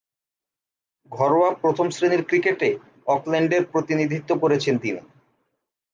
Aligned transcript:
ঘরোয়া 1.11 1.49
প্রথম-শ্রেণীর 1.53 2.23
ক্রিকেটে 2.25 2.69
অকল্যান্ডের 3.07 3.63
প্রতিনিধিত্ব 3.65 4.31
করছেন 4.39 4.75
তিনি। 4.77 5.01